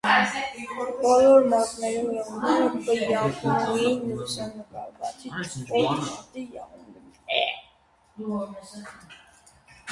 [1.01, 7.49] Բոլոր մատներուն եղունգները կը յայտնուին լուսնակով, բացի ճկոյտ մատի եղունգէն։